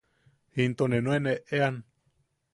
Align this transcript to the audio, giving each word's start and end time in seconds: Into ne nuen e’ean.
Into 0.63 0.87
ne 0.87 0.99
nuen 1.03 1.27
e’ean. 1.33 1.77